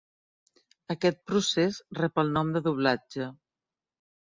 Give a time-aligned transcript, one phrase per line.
[0.93, 3.31] Aquest procés rep el nom de doblatge.